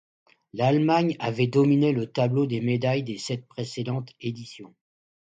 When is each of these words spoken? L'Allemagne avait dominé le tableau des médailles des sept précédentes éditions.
L'Allemagne 0.53 1.15
avait 1.19 1.45
dominé 1.45 1.91
le 1.93 2.11
tableau 2.11 2.47
des 2.47 2.59
médailles 2.59 3.03
des 3.03 3.19
sept 3.19 3.45
précédentes 3.47 4.15
éditions. 4.19 4.73